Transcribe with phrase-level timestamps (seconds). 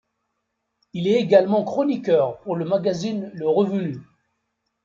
[0.93, 3.97] Il est également chroniqueur pour le magazine Le Revenu.